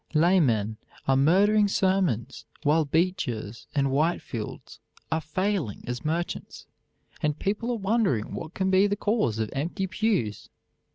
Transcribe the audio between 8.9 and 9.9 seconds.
cause of empty